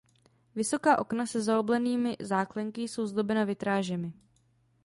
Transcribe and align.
Vysoká 0.55 0.99
okna 0.99 1.25
se 1.25 1.41
zaoblenými 1.41 2.17
záklenky 2.19 2.81
jsou 2.83 3.05
zdobena 3.07 3.43
vitrážemi. 3.43 4.13